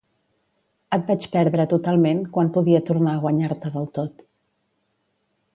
Et 0.97 1.03
vaig 1.11 1.27
perdre 1.35 1.67
totalment 1.75 2.23
quan 2.37 2.51
podia 2.57 2.81
tornar 2.91 3.13
a 3.19 3.23
guanyar-te 3.27 3.75
del 3.79 3.89
tot. 3.99 4.29